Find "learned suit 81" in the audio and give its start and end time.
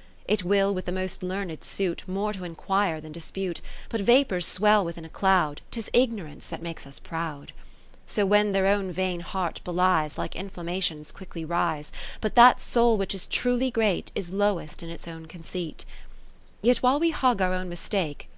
1.22-2.14